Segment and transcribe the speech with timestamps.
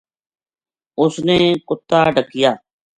[1.01, 2.51] اس نے کُتا ڈَکیا